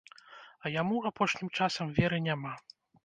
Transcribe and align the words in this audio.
А 0.63 0.71
яму 0.81 0.97
апошнім 1.09 1.51
часам 1.59 1.93
веры 1.99 2.17
няма. 2.29 2.55